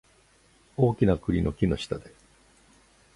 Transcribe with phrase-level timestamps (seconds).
[0.77, 2.11] 大きな栗の木の下で